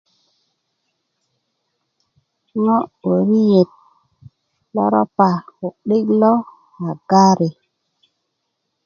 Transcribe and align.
ŋo' 2.63 2.89
wöriyet 3.03 3.71
lo 4.75 4.83
ropa 4.93 5.29
ku'dik 5.55 6.07
lo 6.21 6.33
a 6.87 6.89
gari 7.09 7.49